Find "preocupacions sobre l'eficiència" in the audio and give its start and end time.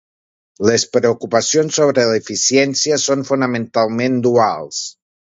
0.95-2.97